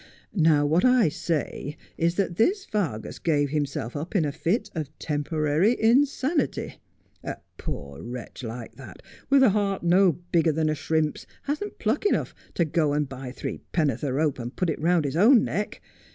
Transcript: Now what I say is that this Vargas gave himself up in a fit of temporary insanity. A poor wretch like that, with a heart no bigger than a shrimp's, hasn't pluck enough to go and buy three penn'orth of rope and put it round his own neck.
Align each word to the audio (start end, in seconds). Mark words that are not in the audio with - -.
Now 0.33 0.65
what 0.65 0.83
I 0.83 1.09
say 1.09 1.77
is 1.95 2.15
that 2.15 2.37
this 2.37 2.65
Vargas 2.65 3.19
gave 3.19 3.51
himself 3.51 3.95
up 3.95 4.15
in 4.15 4.25
a 4.25 4.31
fit 4.31 4.71
of 4.73 4.89
temporary 4.97 5.79
insanity. 5.79 6.79
A 7.23 7.37
poor 7.59 8.01
wretch 8.01 8.41
like 8.41 8.77
that, 8.77 9.03
with 9.29 9.43
a 9.43 9.51
heart 9.51 9.83
no 9.83 10.13
bigger 10.13 10.51
than 10.53 10.69
a 10.69 10.73
shrimp's, 10.73 11.27
hasn't 11.43 11.77
pluck 11.77 12.03
enough 12.07 12.33
to 12.55 12.65
go 12.65 12.93
and 12.93 13.07
buy 13.07 13.31
three 13.31 13.59
penn'orth 13.73 14.01
of 14.01 14.15
rope 14.15 14.39
and 14.39 14.55
put 14.55 14.71
it 14.71 14.81
round 14.81 15.05
his 15.05 15.15
own 15.15 15.43
neck. 15.43 15.81